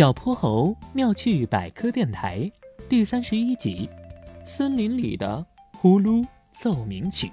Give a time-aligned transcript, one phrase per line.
[0.00, 2.50] 小泼猴妙趣百科电台
[2.88, 3.86] 第三十一集：
[4.46, 5.44] 森林里的
[5.76, 6.26] 呼噜
[6.58, 7.30] 奏鸣曲。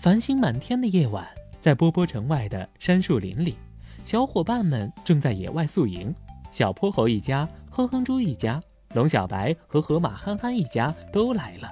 [0.00, 1.28] 繁星满天的夜晚，
[1.60, 3.54] 在波波城外的杉树林里，
[4.02, 6.14] 小伙伴们正在野外宿营。
[6.50, 8.58] 小泼猴一家、哼哼猪一家、
[8.94, 11.70] 龙小白和河马憨憨一家都来了，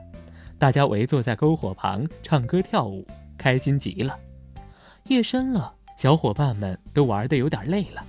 [0.58, 3.02] 大家围坐在篝火旁唱歌跳舞，
[3.38, 4.14] 开心极了。
[5.04, 8.04] 夜深了，小伙伴们都玩得有点累了。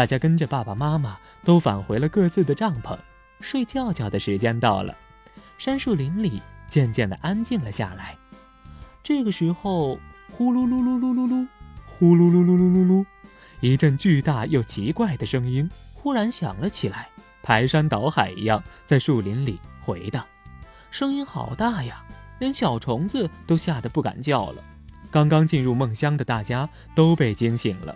[0.00, 2.96] 大家跟着爸爸妈妈都返回了各自的帐篷，
[3.42, 4.96] 睡觉觉的时间到了。
[5.58, 8.16] 杉树林里渐渐的安静了下来。
[9.02, 10.00] 这个时候，
[10.32, 11.46] 呼噜噜噜噜噜噜，
[11.84, 13.04] 呼噜噜噜噜噜噜，
[13.60, 17.10] 一阵巨大又奇怪的声音忽然响了起来，
[17.42, 20.24] 排山倒海一样在树林里回荡。
[20.90, 22.02] 声音好大呀，
[22.38, 24.64] 连小虫子都吓得不敢叫了。
[25.10, 27.94] 刚刚进入梦乡的大家都被惊醒了。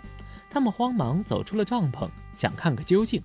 [0.55, 3.21] 他们慌忙走出了帐篷，想看个究竟。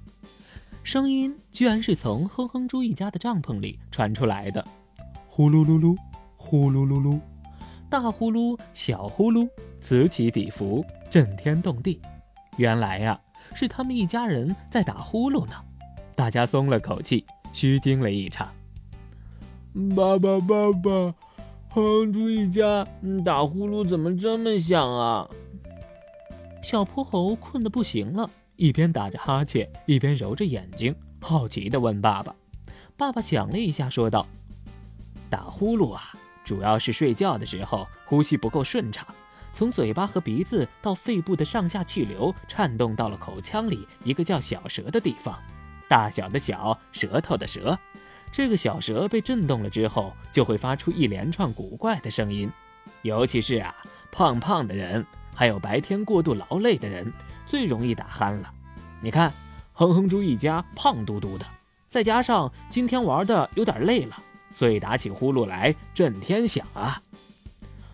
[0.81, 4.67] 声音居然是从哼哼猪一家的帐篷里传出来的，
[5.27, 5.95] 呼噜噜噜，
[6.35, 7.19] 呼噜噜噜，
[7.87, 9.47] 大呼噜，小呼噜，
[9.79, 12.01] 此起彼伏，震天动地。
[12.57, 13.21] 原来呀，
[13.53, 15.53] 是他们一家人在打呼噜呢。
[16.15, 18.49] 大家松了口气，虚惊了一场。
[19.95, 21.13] 爸爸，爸爸，
[21.69, 22.87] 哼哼猪一家
[23.23, 25.29] 打呼噜怎么这么响啊？
[26.61, 32.35] 小泼猴困得不行了，一边打着哈欠，一边揉着眼睛，好奇地问爸爸。
[32.97, 34.27] 爸爸想了一下，说道
[35.31, 39.07] ：“打呼噜啊，主要是睡觉的时候呼吸不够顺畅，
[39.53, 45.41] 从嘴巴和鼻子到肺部的上下气流颤动到了口腔里一个叫小舌的地方，
[45.87, 47.79] 大小的小，舌头的舌。
[48.31, 52.51] 这个小舌被震动了之后，就会发出一连串古怪的声音，
[53.01, 53.73] 尤其是啊，
[54.11, 57.11] 胖胖的人。”还有白天过度劳累的人
[57.45, 58.51] 最容易打鼾了。
[59.01, 59.31] 你看，
[59.73, 61.45] 哼哼猪一家胖嘟嘟的，
[61.87, 67.01] 再加上今天玩的有点累了，所以打起呼噜来震天响啊。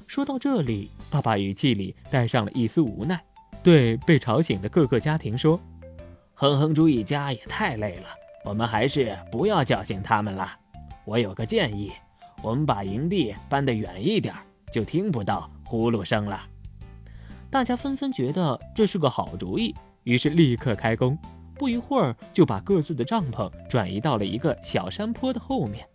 [0.08, 3.24] 说到这里，爸爸语气里带上了一丝无奈，
[3.62, 5.60] 对被吵醒的各个家庭说
[6.34, 8.08] ：“哼哼猪一家也太累了，
[8.44, 10.58] 我们还是不要叫醒他们了。
[11.06, 11.92] 我有个建议，
[12.42, 14.34] 我们把营地搬得远一点，
[14.72, 16.48] 就听不到呼噜声了。”
[17.56, 19.74] 大家纷纷觉得这是个好主意，
[20.04, 21.18] 于是立刻开工。
[21.54, 25.88] 不一会儿，就把各自的帐篷转移到了一个小山坡的后面，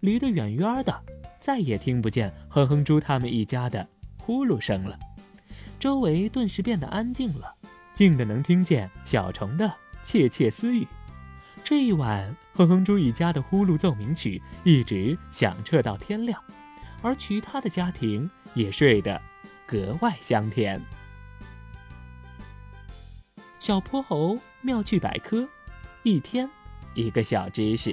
[0.00, 1.02] 离得远远的，
[1.40, 3.88] 再也听不见哼哼猪他们一家的
[4.18, 4.98] 呼噜声了。
[5.80, 7.54] 周围顿时变得安静了，
[7.94, 9.72] 静的能听见小虫的
[10.02, 10.86] 窃窃私语。
[11.64, 16.38] 这一晚，哼哼猪一家的呼噜奏鸣曲一直响彻到天亮，
[17.00, 19.18] 而其他的家庭也睡得
[19.66, 20.78] 格外香甜。
[23.66, 25.44] 小泼猴妙趣百科，
[26.04, 26.48] 一天
[26.94, 27.92] 一个小知识。